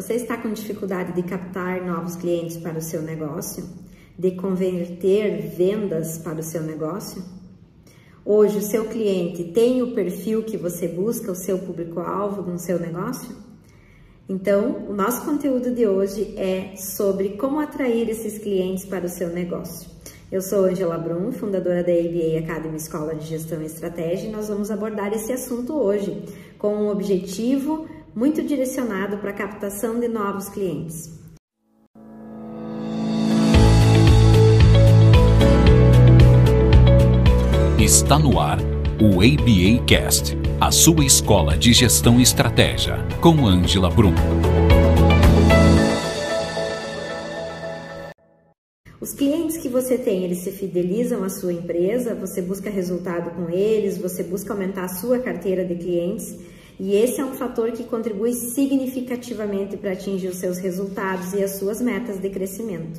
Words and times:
Você 0.00 0.14
está 0.14 0.34
com 0.38 0.50
dificuldade 0.50 1.12
de 1.12 1.22
captar 1.22 1.84
novos 1.84 2.16
clientes 2.16 2.56
para 2.56 2.78
o 2.78 2.80
seu 2.80 3.02
negócio? 3.02 3.68
De 4.18 4.30
converter 4.30 5.42
vendas 5.54 6.16
para 6.16 6.40
o 6.40 6.42
seu 6.42 6.62
negócio? 6.62 7.22
Hoje 8.24 8.56
o 8.56 8.62
seu 8.62 8.86
cliente 8.86 9.44
tem 9.52 9.82
o 9.82 9.92
perfil 9.92 10.42
que 10.42 10.56
você 10.56 10.88
busca, 10.88 11.30
o 11.30 11.34
seu 11.34 11.58
público-alvo 11.58 12.40
no 12.50 12.58
seu 12.58 12.80
negócio? 12.80 13.36
Então, 14.26 14.86
o 14.88 14.94
nosso 14.94 15.22
conteúdo 15.22 15.70
de 15.70 15.86
hoje 15.86 16.32
é 16.34 16.76
sobre 16.76 17.36
como 17.36 17.60
atrair 17.60 18.08
esses 18.08 18.38
clientes 18.38 18.86
para 18.86 19.04
o 19.04 19.08
seu 19.10 19.28
negócio. 19.28 19.90
Eu 20.32 20.40
sou 20.40 20.64
Angela 20.64 20.96
Brum, 20.96 21.30
fundadora 21.30 21.84
da 21.84 21.92
ABA 21.92 22.38
Academy 22.38 22.76
Escola 22.76 23.14
de 23.14 23.26
Gestão 23.26 23.60
e 23.60 23.66
Estratégia, 23.66 24.30
e 24.30 24.32
nós 24.32 24.48
vamos 24.48 24.70
abordar 24.70 25.12
esse 25.12 25.30
assunto 25.30 25.74
hoje 25.74 26.24
com 26.56 26.74
um 26.74 26.88
objetivo 26.88 27.86
muito 28.14 28.42
direcionado 28.42 29.18
para 29.18 29.30
a 29.30 29.34
captação 29.34 30.00
de 30.00 30.08
novos 30.08 30.48
clientes. 30.48 31.18
Está 37.78 38.18
no 38.18 38.38
ar 38.38 38.58
o 39.00 39.22
ABA 39.22 39.84
Cast, 39.86 40.36
a 40.60 40.70
sua 40.70 41.04
escola 41.04 41.56
de 41.56 41.72
gestão 41.72 42.20
e 42.20 42.22
estratégia, 42.22 42.98
com 43.20 43.46
Angela 43.46 43.88
Brum. 43.88 44.12
Os 49.00 49.14
clientes 49.14 49.56
que 49.56 49.68
você 49.70 49.96
tem, 49.96 50.24
eles 50.24 50.38
se 50.38 50.50
fidelizam 50.50 51.24
à 51.24 51.30
sua 51.30 51.54
empresa, 51.54 52.14
você 52.14 52.42
busca 52.42 52.68
resultado 52.68 53.30
com 53.30 53.48
eles, 53.48 53.96
você 53.96 54.22
busca 54.22 54.52
aumentar 54.52 54.84
a 54.84 54.88
sua 54.88 55.18
carteira 55.18 55.64
de 55.64 55.76
clientes 55.76 56.36
e 56.82 56.96
esse 56.96 57.20
é 57.20 57.24
um 57.24 57.34
fator 57.34 57.70
que 57.72 57.84
contribui 57.84 58.32
significativamente 58.32 59.76
para 59.76 59.92
atingir 59.92 60.28
os 60.28 60.38
seus 60.38 60.56
resultados 60.56 61.34
e 61.34 61.44
as 61.44 61.58
suas 61.58 61.78
metas 61.78 62.18
de 62.18 62.30
crescimento. 62.30 62.98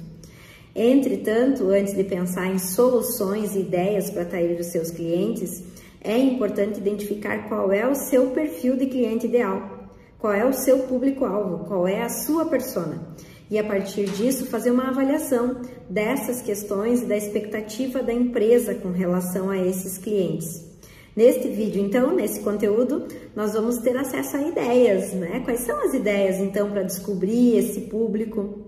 Entretanto, 0.76 1.68
antes 1.68 1.96
de 1.96 2.04
pensar 2.04 2.46
em 2.46 2.60
soluções 2.60 3.56
e 3.56 3.62
ideias 3.62 4.12
para 4.12 4.22
atrair 4.22 4.60
os 4.60 4.68
seus 4.68 4.92
clientes, 4.92 5.64
é 6.00 6.16
importante 6.16 6.78
identificar 6.78 7.50
qual 7.50 7.72
é 7.72 7.88
o 7.88 7.96
seu 7.96 8.30
perfil 8.30 8.78
de 8.78 8.86
cliente 8.86 9.26
ideal, 9.26 9.90
qual 10.20 10.32
é 10.32 10.46
o 10.46 10.54
seu 10.54 10.84
público-alvo, 10.84 11.66
qual 11.66 11.88
é 11.88 12.04
a 12.04 12.10
sua 12.10 12.46
persona. 12.46 13.02
E 13.50 13.58
a 13.58 13.64
partir 13.64 14.06
disso, 14.12 14.46
fazer 14.46 14.70
uma 14.70 14.90
avaliação 14.90 15.60
dessas 15.90 16.40
questões 16.44 17.02
e 17.02 17.06
da 17.06 17.18
expectativa 17.18 18.04
da 18.04 18.14
empresa 18.14 18.76
com 18.76 18.92
relação 18.92 19.50
a 19.50 19.58
esses 19.58 19.98
clientes. 19.98 20.71
Neste 21.16 21.50
vídeo, 21.50 21.84
então, 21.84 22.16
nesse 22.16 22.40
conteúdo, 22.40 23.06
nós 23.36 23.54
vamos 23.54 23.80
ter 23.80 23.98
acesso 23.98 24.38
a 24.38 24.42
ideias, 24.44 25.12
né? 25.14 25.42
Quais 25.44 25.60
são 25.62 25.78
as 25.84 25.94
ideias, 25.94 26.38
então, 26.38 26.72
para 26.72 26.84
descobrir 26.84 27.58
esse 27.58 27.82
público, 27.82 28.62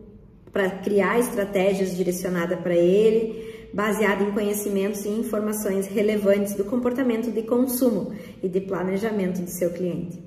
para 0.51 0.69
criar 0.69 1.19
estratégias 1.19 1.95
direcionadas 1.95 2.59
para 2.59 2.75
ele, 2.75 3.69
baseada 3.73 4.23
em 4.23 4.31
conhecimentos 4.31 5.05
e 5.05 5.09
informações 5.09 5.87
relevantes 5.87 6.53
do 6.53 6.65
comportamento 6.65 7.31
de 7.31 7.41
consumo 7.43 8.13
e 8.41 8.47
de 8.47 8.59
planejamento 8.61 9.41
do 9.41 9.49
seu 9.49 9.71
cliente. 9.71 10.21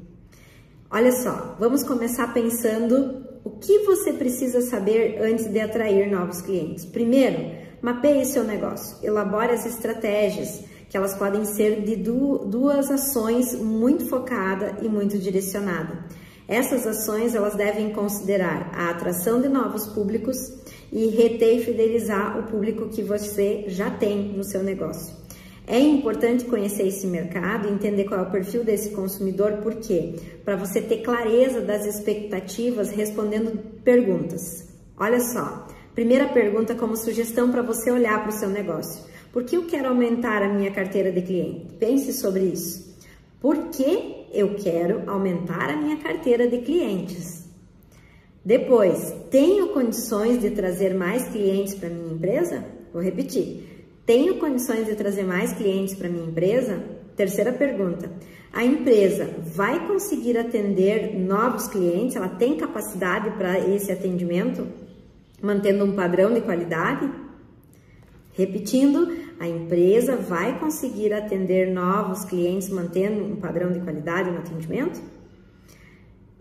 Olha 0.91 1.13
só, 1.13 1.55
vamos 1.59 1.83
começar 1.83 2.33
pensando 2.33 3.25
o 3.45 3.51
que 3.51 3.81
você 3.81 4.13
precisa 4.13 4.61
saber 4.63 5.19
antes 5.21 5.47
de 5.47 5.61
atrair 5.61 6.11
novos 6.11 6.41
clientes. 6.41 6.85
Primeiro, 6.85 7.53
mapeie 7.81 8.25
seu 8.25 8.43
negócio, 8.43 8.97
elabore 9.07 9.53
as 9.53 9.67
estratégias, 9.67 10.65
que 10.89 10.97
elas 10.97 11.15
podem 11.15 11.45
ser 11.45 11.83
de 11.83 11.97
duas 11.97 12.91
ações 12.91 13.55
muito 13.55 14.07
focada 14.07 14.77
e 14.83 14.89
muito 14.89 15.19
direcionada. 15.19 16.05
Essas 16.49 16.87
ações 16.87 17.35
elas 17.35 17.57
devem 17.57 17.91
considerar 17.91 18.71
a 18.73 18.91
atração 18.91 19.41
de 19.41 19.49
novos 19.49 19.87
públicos 19.89 20.37
e 20.93 21.07
reter 21.09 21.57
e 21.57 21.65
fidelizar 21.65 22.39
o 22.39 22.45
público 22.45 22.89
que 22.89 23.03
você 23.03 23.65
já 23.67 23.91
tem 23.91 24.33
no 24.33 24.45
seu 24.45 24.63
negócio. 24.63 25.13
É 25.67 25.81
importante 25.81 26.45
conhecer 26.45 26.87
esse 26.87 27.09
mercado 27.09 27.69
entender 27.69 28.05
qual 28.05 28.21
é 28.21 28.23
o 28.23 28.31
perfil 28.31 28.63
desse 28.63 28.91
consumidor, 28.91 29.55
por 29.55 29.75
quê? 29.75 30.15
Para 30.45 30.55
você 30.55 30.81
ter 30.81 30.99
clareza 30.99 31.61
das 31.61 31.85
expectativas 31.85 32.91
respondendo 32.91 33.59
perguntas. 33.83 34.69
Olha 34.97 35.19
só, 35.19 35.67
primeira 35.93 36.29
pergunta 36.29 36.77
como 36.77 36.97
sugestão 36.97 37.51
para 37.51 37.63
você 37.63 37.91
olhar 37.91 38.23
para 38.23 38.29
o 38.31 38.39
seu 38.39 38.49
negócio. 38.49 39.03
Por 39.37 39.45
que 39.45 39.55
eu 39.55 39.67
quero 39.67 39.89
aumentar 39.89 40.43
a 40.43 40.49
minha 40.49 40.71
carteira 40.71 41.13
de 41.13 41.21
cliente? 41.21 41.67
Pense 41.79 42.11
sobre 42.15 42.45
isso. 42.45 42.97
Por 43.39 43.69
que 43.69 44.29
eu 44.33 44.55
quero 44.55 45.03
aumentar 45.07 45.69
a 45.69 45.77
minha 45.77 45.99
carteira 45.99 46.49
de 46.49 46.63
clientes? 46.63 47.45
Depois, 48.43 49.15
tenho 49.31 49.75
condições 49.75 50.41
de 50.41 50.53
trazer 50.53 50.95
mais 50.95 51.29
clientes 51.29 51.75
para 51.75 51.91
minha 51.91 52.15
empresa? 52.15 52.65
Vou 52.95 53.03
repetir. 53.03 53.85
Tenho 54.07 54.39
condições 54.39 54.87
de 54.87 54.95
trazer 54.95 55.25
mais 55.25 55.53
clientes 55.53 55.95
para 55.95 56.09
minha 56.09 56.25
empresa? 56.25 56.83
Terceira 57.15 57.53
pergunta. 57.53 58.11
A 58.51 58.65
empresa 58.65 59.29
vai 59.43 59.87
conseguir 59.87 60.39
atender 60.39 61.15
novos 61.15 61.69
clientes? 61.69 62.17
Ela 62.17 62.31
tem 62.31 62.57
capacidade 62.57 63.29
para 63.33 63.59
esse 63.59 63.93
atendimento, 63.93 64.67
mantendo 65.43 65.85
um 65.85 65.95
padrão 65.95 66.33
de 66.33 66.41
qualidade? 66.41 67.27
Repetindo, 68.37 69.17
a 69.41 69.49
empresa 69.49 70.15
vai 70.15 70.61
conseguir 70.61 71.13
atender 71.13 71.73
novos 71.73 72.25
clientes 72.27 72.69
mantendo 72.69 73.25
um 73.25 73.37
padrão 73.37 73.73
de 73.73 73.81
qualidade 73.81 74.31
no 74.31 74.39
atendimento? 74.39 75.01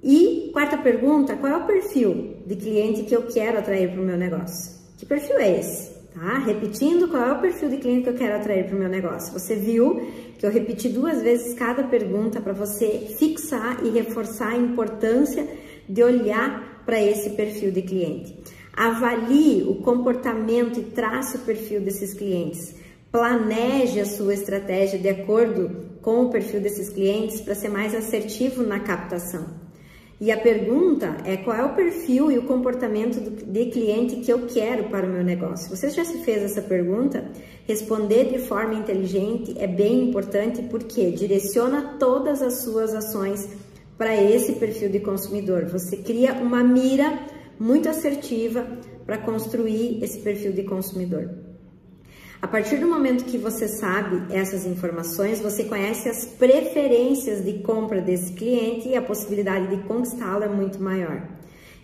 E 0.03 0.49
quarta 0.51 0.77
pergunta, 0.77 1.35
qual 1.37 1.53
é 1.53 1.57
o 1.57 1.65
perfil 1.65 2.37
de 2.45 2.55
cliente 2.57 3.03
que 3.03 3.15
eu 3.15 3.23
quero 3.23 3.59
atrair 3.59 3.91
para 3.91 4.01
o 4.01 4.05
meu 4.05 4.17
negócio? 4.17 4.75
Que 4.97 5.05
perfil 5.05 5.39
é 5.39 5.59
esse? 5.59 5.95
Tá? 6.13 6.37
Repetindo, 6.39 7.07
qual 7.07 7.23
é 7.23 7.31
o 7.31 7.41
perfil 7.41 7.69
de 7.69 7.77
cliente 7.77 8.03
que 8.03 8.09
eu 8.09 8.13
quero 8.13 8.35
atrair 8.35 8.65
para 8.65 8.75
o 8.75 8.79
meu 8.79 8.89
negócio? 8.89 9.33
Você 9.33 9.55
viu 9.55 10.01
que 10.37 10.45
eu 10.45 10.51
repeti 10.51 10.89
duas 10.89 11.21
vezes 11.21 11.53
cada 11.53 11.83
pergunta 11.83 12.41
para 12.41 12.53
você 12.53 13.07
fixar 13.17 13.85
e 13.85 13.89
reforçar 13.89 14.49
a 14.49 14.57
importância 14.57 15.47
de 15.87 16.03
olhar 16.03 16.83
para 16.85 17.01
esse 17.01 17.31
perfil 17.31 17.71
de 17.71 17.81
cliente. 17.81 18.37
Avalie 18.75 19.63
o 19.63 19.75
comportamento 19.75 20.79
e 20.79 20.83
trace 20.83 21.37
o 21.37 21.39
perfil 21.41 21.79
desses 21.79 22.13
clientes. 22.13 22.75
Planeje 23.09 24.01
a 24.01 24.05
sua 24.05 24.33
estratégia 24.33 24.99
de 24.99 25.07
acordo 25.07 25.95
com 26.01 26.25
o 26.25 26.29
perfil 26.29 26.59
desses 26.59 26.89
clientes 26.89 27.39
para 27.39 27.55
ser 27.55 27.69
mais 27.69 27.95
assertivo 27.95 28.63
na 28.63 28.81
captação. 28.81 29.45
E 30.19 30.29
a 30.31 30.37
pergunta 30.37 31.17
é 31.23 31.37
qual 31.37 31.55
é 31.55 31.63
o 31.63 31.73
perfil 31.73 32.31
e 32.31 32.37
o 32.37 32.43
comportamento 32.43 33.19
de 33.19 33.65
cliente 33.65 34.17
que 34.17 34.31
eu 34.31 34.45
quero 34.45 34.85
para 34.85 35.05
o 35.05 35.09
meu 35.09 35.23
negócio. 35.23 35.73
Você 35.75 35.89
já 35.89 36.03
se 36.03 36.19
fez 36.19 36.43
essa 36.43 36.61
pergunta? 36.61 37.31
Responder 37.65 38.25
de 38.25 38.39
forma 38.39 38.75
inteligente 38.75 39.55
é 39.57 39.67
bem 39.67 40.09
importante 40.09 40.61
porque 40.63 41.11
direciona 41.11 41.95
todas 41.97 42.41
as 42.41 42.63
suas 42.63 42.93
ações 42.93 43.47
para 43.97 44.15
esse 44.15 44.53
perfil 44.53 44.89
de 44.89 44.99
consumidor. 44.99 45.65
Você 45.65 45.97
cria 45.97 46.33
uma 46.33 46.63
mira 46.63 47.17
muito 47.59 47.89
assertiva 47.89 48.65
para 49.05 49.17
construir 49.17 50.03
esse 50.03 50.19
perfil 50.19 50.51
de 50.51 50.63
consumidor. 50.63 51.29
A 52.41 52.47
partir 52.47 52.77
do 52.77 52.87
momento 52.87 53.25
que 53.25 53.37
você 53.37 53.67
sabe 53.67 54.33
essas 54.33 54.65
informações, 54.65 55.39
você 55.39 55.63
conhece 55.63 56.09
as 56.09 56.25
preferências 56.25 57.43
de 57.43 57.59
compra 57.59 58.01
desse 58.01 58.33
cliente 58.33 58.89
e 58.89 58.95
a 58.95 59.01
possibilidade 59.01 59.75
de 59.75 59.83
conquistá-lo 59.83 60.43
é 60.43 60.49
muito 60.49 60.81
maior. 60.81 61.27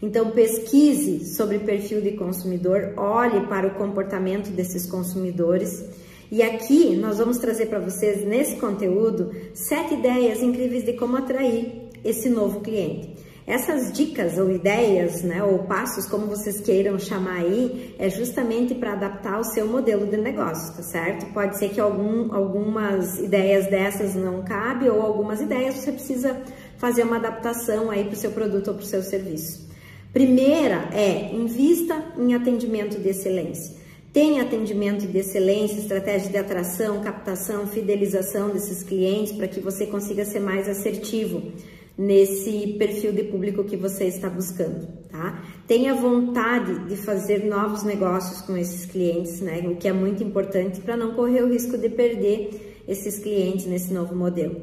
Então, 0.01 0.31
pesquise 0.31 1.25
sobre 1.35 1.59
perfil 1.59 2.01
de 2.01 2.11
consumidor, 2.11 2.93
olhe 2.97 3.47
para 3.47 3.67
o 3.67 3.75
comportamento 3.75 4.49
desses 4.49 4.85
consumidores. 4.85 5.83
E 6.31 6.41
aqui 6.41 6.95
nós 6.95 7.17
vamos 7.19 7.37
trazer 7.37 7.67
para 7.67 7.79
vocês, 7.79 8.25
nesse 8.25 8.55
conteúdo, 8.57 9.31
sete 9.53 9.93
ideias 9.93 10.41
incríveis 10.41 10.83
de 10.83 10.93
como 10.93 11.17
atrair 11.17 11.89
esse 12.03 12.29
novo 12.29 12.61
cliente. 12.61 13.15
Essas 13.45 13.91
dicas 13.91 14.37
ou 14.37 14.51
ideias, 14.51 15.23
né, 15.23 15.43
ou 15.43 15.59
passos, 15.59 16.05
como 16.05 16.27
vocês 16.27 16.61
queiram 16.61 16.99
chamar 16.99 17.39
aí, 17.39 17.95
é 17.97 18.09
justamente 18.09 18.75
para 18.75 18.93
adaptar 18.93 19.39
o 19.39 19.43
seu 19.43 19.67
modelo 19.67 20.05
de 20.05 20.15
negócio, 20.15 20.75
tá 20.75 20.83
certo? 20.83 21.25
Pode 21.33 21.57
ser 21.57 21.69
que 21.69 21.79
algum, 21.79 22.33
algumas 22.33 23.17
ideias 23.19 23.65
dessas 23.67 24.13
não 24.13 24.43
cabe 24.43 24.87
ou 24.89 25.01
algumas 25.01 25.41
ideias 25.41 25.75
você 25.75 25.91
precisa 25.91 26.39
fazer 26.77 27.03
uma 27.03 27.17
adaptação 27.17 27.89
aí 27.89 28.03
para 28.03 28.13
o 28.13 28.17
seu 28.17 28.31
produto 28.31 28.69
ou 28.69 28.73
para 28.75 28.83
o 28.83 28.87
seu 28.87 29.01
serviço. 29.01 29.69
Primeira 30.13 30.89
é 30.93 31.33
invista 31.33 32.03
em 32.17 32.35
atendimento 32.35 32.99
de 32.99 33.09
excelência. 33.09 33.81
Tem 34.13 34.41
atendimento 34.41 35.07
de 35.07 35.17
excelência, 35.17 35.79
estratégia 35.79 36.29
de 36.29 36.37
atração, 36.37 37.01
captação, 37.01 37.65
fidelização 37.65 38.49
desses 38.49 38.83
clientes 38.83 39.31
para 39.31 39.47
que 39.47 39.61
você 39.61 39.85
consiga 39.85 40.25
ser 40.25 40.41
mais 40.41 40.67
assertivo 40.67 41.41
nesse 42.01 42.77
perfil 42.79 43.11
de 43.11 43.25
público 43.25 43.63
que 43.63 43.77
você 43.77 44.05
está 44.05 44.27
buscando, 44.27 44.87
tá? 45.07 45.43
Tenha 45.67 45.93
vontade 45.93 46.87
de 46.87 46.95
fazer 46.95 47.45
novos 47.45 47.83
negócios 47.83 48.41
com 48.41 48.57
esses 48.57 48.87
clientes, 48.87 49.39
né? 49.39 49.61
O 49.67 49.75
que 49.75 49.87
é 49.87 49.93
muito 49.93 50.23
importante 50.23 50.81
para 50.81 50.97
não 50.97 51.13
correr 51.13 51.43
o 51.43 51.53
risco 51.53 51.77
de 51.77 51.89
perder 51.89 52.83
esses 52.87 53.19
clientes 53.19 53.67
nesse 53.67 53.93
novo 53.93 54.15
modelo. 54.15 54.59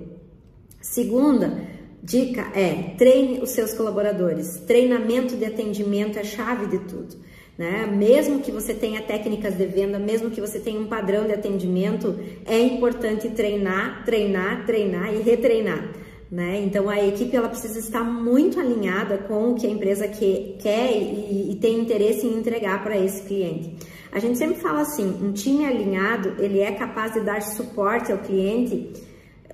Segunda, 0.81 1.63
dica 2.03 2.51
é 2.57 2.97
treine 2.99 3.41
os 3.41 3.51
seus 3.51 3.73
colaboradores. 3.73 4.59
Treinamento 4.67 5.37
de 5.37 5.45
atendimento 5.45 6.19
é 6.19 6.25
chave 6.25 6.67
de 6.67 6.79
tudo. 6.87 7.15
Né? 7.57 7.87
Mesmo 7.87 8.41
que 8.41 8.51
você 8.51 8.75
tenha 8.75 9.01
técnicas 9.01 9.57
de 9.57 9.67
venda, 9.67 9.99
mesmo 9.99 10.29
que 10.31 10.41
você 10.41 10.59
tenha 10.59 10.81
um 10.81 10.87
padrão 10.87 11.25
de 11.25 11.35
atendimento, 11.35 12.19
é 12.45 12.59
importante 12.59 13.29
treinar, 13.29 14.05
treinar, 14.05 14.67
treinar 14.67 15.15
e 15.15 15.23
retreinar. 15.23 16.08
Né? 16.31 16.61
Então 16.63 16.91
a 16.91 17.03
equipe 17.03 17.35
ela 17.35 17.49
precisa 17.49 17.79
estar 17.79 18.05
muito 18.05 18.61
alinhada 18.61 19.17
com 19.17 19.53
o 19.53 19.55
que 19.55 19.67
a 19.67 19.71
empresa 19.71 20.07
que, 20.07 20.57
quer 20.59 20.93
e, 20.93 21.53
e 21.53 21.57
tem 21.57 21.81
interesse 21.81 22.27
em 22.27 22.39
entregar 22.39 22.83
para 22.83 22.99
esse 22.99 23.23
cliente. 23.23 23.77
A 24.13 24.19
gente 24.19 24.37
sempre 24.37 24.61
fala 24.61 24.81
assim, 24.81 25.07
um 25.23 25.33
time 25.33 25.65
alinhado 25.65 26.35
ele 26.39 26.61
é 26.61 26.73
capaz 26.73 27.15
de 27.15 27.21
dar 27.21 27.41
suporte 27.41 28.13
ao 28.13 28.19
cliente 28.19 28.93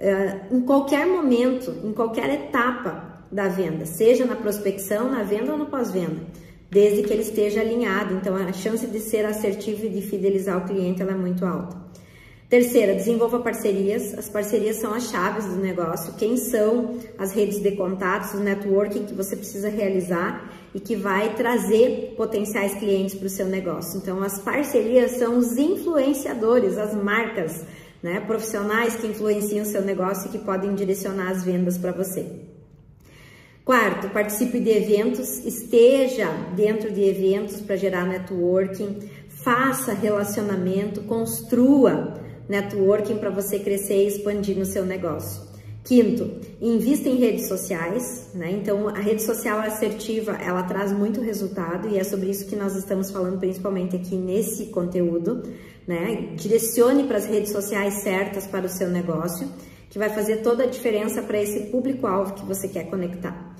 uh, 0.01 0.57
em 0.57 0.61
qualquer 0.63 1.07
momento, 1.07 1.73
em 1.85 1.93
qualquer 1.93 2.29
etapa 2.31 3.25
da 3.31 3.49
venda, 3.49 3.87
seja 3.87 4.25
na 4.25 4.35
prospecção, 4.35 5.11
na 5.11 5.23
venda 5.23 5.53
ou 5.53 5.59
no 5.59 5.67
pós-venda, 5.67 6.23
desde 6.71 7.03
que 7.03 7.13
ele 7.13 7.23
esteja 7.23 7.61
alinhado. 7.61 8.15
Então 8.15 8.35
a 8.35 8.53
chance 8.53 8.85
de 8.85 8.99
ser 8.99 9.25
assertivo 9.25 9.87
e 9.87 9.91
de 9.91 10.03
fidelizar 10.03 10.59
o 10.59 10.67
cliente 10.67 11.03
ela 11.03 11.13
é 11.13 11.17
muito 11.17 11.47
alta. 11.47 11.84
Terceira, 12.49 12.95
desenvolva 12.95 13.41
parcerias. 13.41 14.17
As 14.17 14.29
parcerias 14.29 14.77
são 14.77 14.93
as 14.93 15.09
chaves 15.11 15.47
do 15.47 15.57
negócio. 15.57 16.15
Quem 16.15 16.37
são 16.37 16.99
as 17.19 17.33
redes 17.33 17.61
de 17.61 17.73
contatos, 17.73 18.35
o 18.35 18.41
networking 18.41 19.07
que 19.07 19.15
você 19.15 19.35
precisa 19.35 19.69
realizar 19.69 20.53
e 20.75 20.81
que 20.81 20.95
vai 20.95 21.35
trazer 21.35 22.15
potenciais 22.17 22.75
clientes 22.75 23.15
para 23.15 23.27
o 23.27 23.31
seu 23.31 23.47
negócio. 23.47 23.99
Então, 23.99 24.23
as 24.23 24.39
parcerias 24.39 25.13
são 25.13 25.39
os 25.39 25.57
influenciadores, 25.57 26.77
as 26.77 26.95
marcas, 26.95 27.65
né, 28.03 28.21
profissionais 28.21 28.97
que 28.97 29.07
influenciam 29.07 29.63
o 29.63 29.67
seu 29.67 29.83
negócio 29.83 30.29
e 30.29 30.33
que 30.33 30.39
podem 30.39 30.75
direcionar 30.75 31.31
as 31.31 31.43
vendas 31.43 31.79
para 31.79 31.93
você. 31.93 32.27
Quarto, 33.65 34.11
participe 34.11 34.61
de 34.61 34.69
eventos, 34.69 35.39
esteja 35.39 36.29
dentro 36.55 36.93
de 36.93 37.03
eventos 37.03 37.63
para 37.63 37.77
gerar 37.77 38.05
networking, 38.05 38.99
faça 39.31 39.95
relacionamento, 39.95 41.01
construa 41.03 42.23
networking 42.49 43.17
para 43.17 43.31
você 43.31 43.59
crescer 43.59 44.05
e 44.05 44.09
expandir 44.09 44.57
no 44.57 44.65
seu 44.65 44.85
negócio. 44.85 45.55
Quinto, 45.85 46.41
invista 46.63 47.11
em 47.11 47.17
redes 47.17 47.47
sociais, 47.47 48.31
né? 48.35 48.51
Então, 48.51 48.89
a 48.89 48.99
rede 48.99 49.23
social 49.23 49.59
assertiva, 49.59 50.33
ela 50.33 50.63
traz 50.63 50.91
muito 50.93 51.21
resultado 51.21 51.89
e 51.89 51.99
é 51.99 52.05
sobre 52.05 52.31
isso 52.31 52.47
que 52.47 52.57
nós 52.57 52.75
estamos 52.75 53.11
falando 53.11 53.39
principalmente 53.39 53.95
aqui 53.95 54.17
nesse 54.17 54.67
conteúdo, 54.67 55.43
né? 55.87 56.33
Direcione 56.37 57.05
para 57.05 57.19
as 57.19 57.27
redes 57.27 57.53
sociais 57.53 58.03
certas 58.03 58.47
para 58.47 58.65
o 58.65 58.69
seu 58.69 58.89
negócio, 58.89 59.47
que 59.91 59.99
vai 59.99 60.09
fazer 60.09 60.39
toda 60.39 60.65
a 60.65 60.67
diferença 60.67 61.21
para 61.21 61.41
esse 61.41 61.71
público-alvo 61.71 62.33
que 62.33 62.47
você 62.47 62.67
quer 62.67 62.85
conectar. 62.85 63.54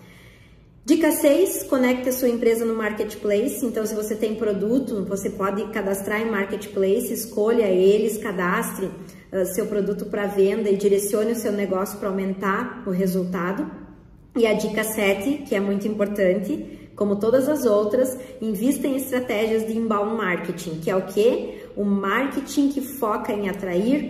Dica 0.87 1.13
6, 1.13 1.63
conecte 1.63 2.11
a 2.11 2.13
sua 2.13 2.29
empresa 2.29 2.63
no 2.63 2.75
marketplace. 2.75 3.65
Então, 3.65 3.87
se 3.87 3.95
você 3.95 4.15
tem 4.15 4.35
produto, 4.35 5.03
você 5.07 5.31
pode 5.31 5.65
cadastrar 5.69 6.21
em 6.21 6.31
marketplace, 6.31 7.11
escolha 7.11 7.63
eles, 7.63 8.19
cadastre 8.19 8.91
uh, 9.33 9.47
seu 9.55 9.65
produto 9.65 10.05
para 10.05 10.27
venda 10.27 10.69
e 10.69 10.77
direcione 10.77 11.33
o 11.33 11.37
seu 11.37 11.53
negócio 11.53 11.99
para 11.99 12.11
aumentar 12.11 12.83
o 12.87 12.91
resultado. 12.91 13.67
E 14.37 14.47
a 14.47 14.53
dica 14.53 14.85
7, 14.85 15.45
que 15.49 15.55
é 15.55 15.61
muito 15.61 15.89
importante, 15.89 16.91
como 16.95 17.17
todas 17.17 17.49
as 17.49 17.65
outras, 17.65 18.19
invista 18.43 18.87
em 18.87 18.97
estratégias 18.97 19.67
de 19.67 19.75
inbound 19.75 20.15
marketing, 20.15 20.81
que 20.81 20.91
é 20.91 20.97
o 20.97 21.07
que? 21.07 21.63
O 21.75 21.85
marketing 21.87 22.69
que 22.69 22.83
foca 22.83 23.33
em 23.33 23.49
atrair, 23.49 24.07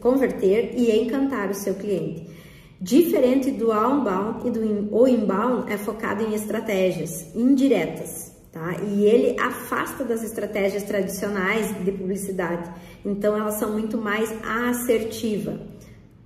converter 0.00 0.72
e 0.74 0.90
encantar 0.90 1.50
o 1.50 1.54
seu 1.54 1.74
cliente. 1.74 2.37
Diferente 2.80 3.50
do 3.50 3.72
outbound 3.72 4.46
e 4.46 4.50
do 4.52 4.94
o 4.94 5.08
inbound 5.08 5.72
é 5.72 5.76
focado 5.76 6.22
em 6.22 6.32
estratégias 6.32 7.34
indiretas, 7.34 8.32
tá? 8.52 8.76
E 8.80 9.04
ele 9.04 9.38
afasta 9.40 10.04
das 10.04 10.22
estratégias 10.22 10.84
tradicionais 10.84 11.74
de 11.84 11.90
publicidade. 11.90 12.70
Então 13.04 13.36
elas 13.36 13.54
são 13.54 13.72
muito 13.72 13.98
mais 13.98 14.32
assertiva, 14.44 15.58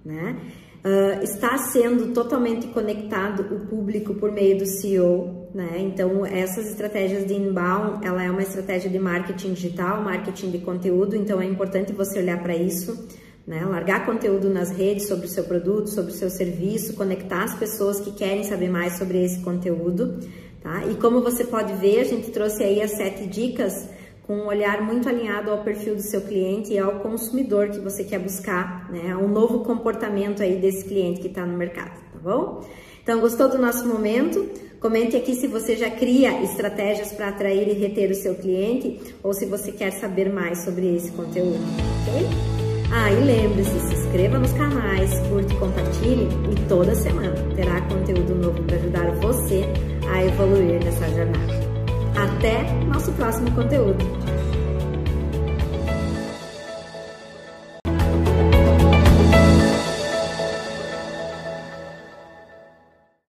né? 0.04 0.37
Uh, 0.84 1.22
está 1.22 1.56
sendo 1.56 2.12
totalmente 2.12 2.66
conectado 2.66 3.54
o 3.54 3.66
público 3.66 4.14
por 4.14 4.31
meio 4.31 4.58
do 4.58 4.66
CEO, 4.66 5.49
né? 5.54 5.76
Então 5.78 6.26
essas 6.26 6.66
estratégias 6.66 7.26
de 7.26 7.32
inbound, 7.32 8.04
ela 8.06 8.22
é 8.22 8.31
uma 8.31 8.43
estratégia 8.43 8.90
de 8.90 8.99
marketing 8.99 9.54
digital, 9.54 10.02
marketing 10.02 10.50
de 10.50 10.58
conteúdo. 10.58 11.16
Então 11.16 11.40
é 11.40 11.46
importante 11.46 11.94
você 11.94 12.19
olhar 12.19 12.43
para 12.43 12.54
isso 12.54 13.08
né? 13.46 13.64
Largar 13.64 14.06
conteúdo 14.06 14.48
nas 14.48 14.70
redes 14.70 15.08
sobre 15.08 15.26
o 15.26 15.28
seu 15.28 15.44
produto, 15.44 15.90
sobre 15.90 16.12
o 16.12 16.14
seu 16.14 16.30
serviço, 16.30 16.94
conectar 16.94 17.44
as 17.44 17.54
pessoas 17.54 18.00
que 18.00 18.12
querem 18.12 18.44
saber 18.44 18.68
mais 18.68 18.98
sobre 18.98 19.22
esse 19.24 19.40
conteúdo, 19.40 20.20
tá? 20.62 20.84
E 20.86 20.94
como 20.94 21.20
você 21.20 21.44
pode 21.44 21.72
ver, 21.74 22.00
a 22.00 22.04
gente 22.04 22.30
trouxe 22.30 22.62
aí 22.62 22.80
as 22.80 22.92
sete 22.92 23.26
dicas 23.26 23.88
com 24.26 24.34
um 24.34 24.46
olhar 24.46 24.80
muito 24.82 25.08
alinhado 25.08 25.50
ao 25.50 25.64
perfil 25.64 25.96
do 25.96 26.02
seu 26.02 26.20
cliente 26.20 26.72
e 26.72 26.78
ao 26.78 27.00
consumidor 27.00 27.68
que 27.70 27.80
você 27.80 28.04
quer 28.04 28.20
buscar, 28.20 28.90
né? 28.90 29.16
Um 29.16 29.28
novo 29.28 29.60
comportamento 29.60 30.42
aí 30.42 30.60
desse 30.60 30.84
cliente 30.84 31.20
que 31.20 31.26
está 31.28 31.44
no 31.44 31.56
mercado, 31.58 32.00
tá 32.12 32.18
bom? 32.22 32.64
Então, 33.02 33.20
gostou 33.20 33.48
do 33.48 33.58
nosso 33.58 33.86
momento? 33.86 34.48
Comente 34.78 35.16
aqui 35.16 35.34
se 35.34 35.48
você 35.48 35.76
já 35.76 35.90
cria 35.90 36.42
estratégias 36.42 37.12
para 37.12 37.28
atrair 37.28 37.68
e 37.68 37.72
reter 37.72 38.10
o 38.10 38.14
seu 38.14 38.34
cliente 38.36 39.00
ou 39.22 39.32
se 39.32 39.46
você 39.46 39.72
quer 39.72 39.90
saber 39.92 40.32
mais 40.32 40.58
sobre 40.58 40.94
esse 40.94 41.10
conteúdo, 41.10 41.58
ok? 42.02 42.51
Ah, 42.94 43.10
e 43.10 43.24
lembre-se, 43.24 43.80
se 43.80 43.94
inscreva 43.94 44.38
nos 44.38 44.52
canais, 44.52 45.18
curte 45.30 45.54
compartilhe 45.56 46.28
e 46.50 46.68
toda 46.68 46.94
semana 46.94 47.34
terá 47.56 47.80
conteúdo 47.82 48.34
novo 48.34 48.62
para 48.64 48.76
ajudar 48.76 49.10
você 49.12 49.64
a 50.10 50.22
evoluir 50.22 50.84
nessa 50.84 51.08
jornada. 51.08 51.72
Até 52.14 52.70
nosso 52.84 53.10
próximo 53.12 53.50
conteúdo! 53.52 54.41